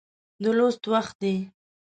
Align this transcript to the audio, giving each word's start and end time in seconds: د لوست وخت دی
د 0.43 0.43
لوست 0.57 0.83
وخت 0.91 1.15
دی 1.21 1.35